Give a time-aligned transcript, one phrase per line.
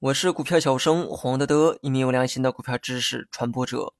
[0.00, 3.94] 我是股票小生黄德德，一名有良心的股票知识传播者。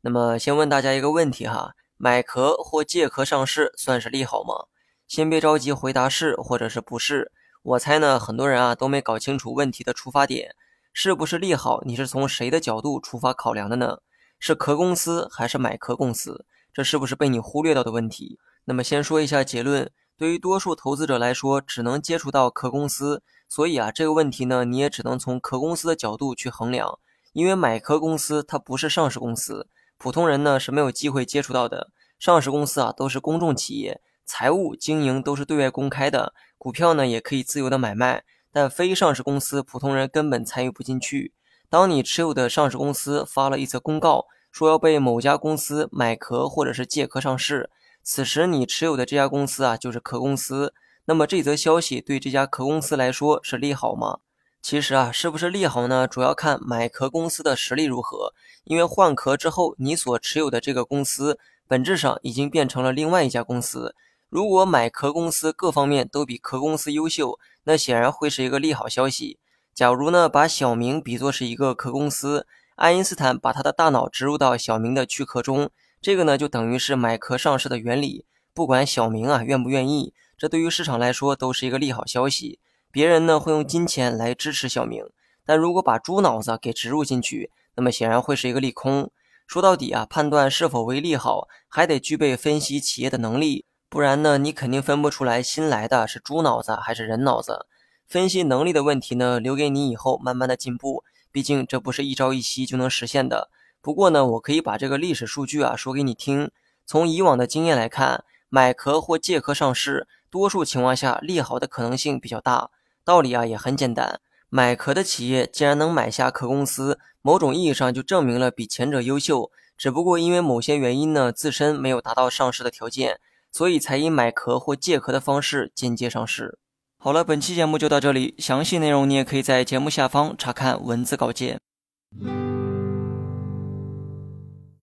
[0.00, 4.66] 那么，先问大家一个问题哈：买壳或借壳上市算是利好吗？
[5.06, 7.32] 先别着急回答是或者是不是。
[7.62, 10.54] 我猜呢，很多人啊都没搞清楚问题的出发点，
[10.92, 11.82] 是不是利好？
[11.84, 13.98] 你是从谁的角度出发考量的呢？
[14.38, 16.46] 是壳公司还是买壳公司？
[16.72, 18.38] 这是不是被你忽略到的问题？
[18.64, 23.22] 那么先说一下结论：对于多数投资者来说，只能接触到壳公司。
[23.48, 26.98] 所以啊，这个问题呢，你也只能从壳公司的角度去衡量，
[27.32, 31.90] 因为买壳公司它不是上市公司，普通人呢是没有机会接触到的。
[32.18, 38.24] 上市公司啊都是公众企业，财务经营都是对外公开的，股票呢也可以自由的买卖。
[38.50, 41.34] 但非上市公司，普通人根本参与不进去。
[41.68, 47.68] 当你持有的上市公司发了一则公告，说要被某家公司买壳或者是借壳上市，
[48.08, 50.72] 此时你持有的这家公司啊就是壳公司。
[51.06, 54.18] 那么这则消息对这家壳公司来说是利好吗？
[54.62, 56.06] 其实啊，是不是利好呢？
[56.06, 58.32] 主要看买壳公司的实力如何。
[58.62, 63.96] 因为换壳之后，你所持有的这个公司本质上已经变成了另外一家公司。
[64.28, 69.40] 如果买壳公司各方面都比壳公司优秀，那显然会是一个利好消息。
[69.74, 72.46] 假如呢，把小明比作是一个壳公司，
[72.76, 75.70] 爱因斯坦把他的大脑植入到小明的躯壳中，
[76.06, 78.26] 这个呢，就等于是买壳上市的原理。
[78.54, 80.14] 不管小明啊愿不愿意。
[80.38, 82.60] 这对于市场来说都是一个利好消息，
[82.92, 85.04] 别人呢会用金钱来支持小明，
[85.44, 89.10] 但如果把猪脑子给植入进去，那么显然会是一个利空。
[89.48, 97.66] 说到底啊，判断是否为利好，还得具备分析企业的能力，不然呢，你肯定分不出来新来的是猪脑子还是人脑子。
[98.06, 103.50] 分析能力的问题呢，留给你以后慢慢的进步，毕竟这不是一朝一夕就能实现的。
[103.86, 106.50] 不过呢，我可以把这个历史数据啊说给你听，
[106.84, 110.08] 从以往的经验来看，买壳或借壳上市。
[110.28, 112.70] 多数情况下，利好的可能性比较大。
[113.04, 119.52] 道理啊也很简单，买壳的企业既然能买下壳公司，某种意义上就证明了比前者优秀。
[119.78, 123.20] 只不过因为某些原因呢，自身没有达到上市的条件，
[123.52, 126.58] 所以才以买壳或借壳的方式间接上市。
[126.98, 131.60] 好了，本期节目就到这里，详细内容你也可以在节目下方查看文字稿件。